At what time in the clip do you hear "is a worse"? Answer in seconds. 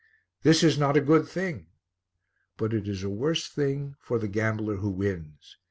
2.87-3.47